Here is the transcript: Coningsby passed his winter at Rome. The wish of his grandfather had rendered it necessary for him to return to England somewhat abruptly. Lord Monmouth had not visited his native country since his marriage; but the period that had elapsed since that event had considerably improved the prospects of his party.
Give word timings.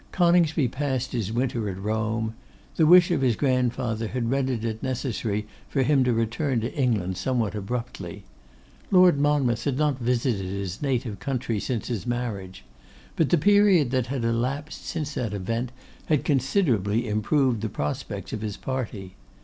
Coningsby 0.11 0.67
passed 0.69 1.11
his 1.11 1.31
winter 1.31 1.69
at 1.69 1.77
Rome. 1.79 2.33
The 2.75 2.87
wish 2.87 3.11
of 3.11 3.21
his 3.21 3.35
grandfather 3.35 4.07
had 4.07 4.31
rendered 4.31 4.65
it 4.65 4.81
necessary 4.81 5.45
for 5.69 5.83
him 5.83 6.03
to 6.05 6.11
return 6.11 6.59
to 6.61 6.73
England 6.73 7.17
somewhat 7.17 7.53
abruptly. 7.53 8.23
Lord 8.89 9.19
Monmouth 9.19 9.63
had 9.65 9.77
not 9.77 9.99
visited 9.99 10.47
his 10.47 10.81
native 10.81 11.19
country 11.19 11.59
since 11.59 11.87
his 11.87 12.07
marriage; 12.07 12.63
but 13.15 13.29
the 13.29 13.37
period 13.37 13.91
that 13.91 14.07
had 14.07 14.23
elapsed 14.25 14.87
since 14.87 15.13
that 15.13 15.35
event 15.35 15.71
had 16.07 16.25
considerably 16.25 17.07
improved 17.07 17.61
the 17.61 17.69
prospects 17.69 18.33
of 18.33 18.41
his 18.41 18.57
party. 18.57 19.13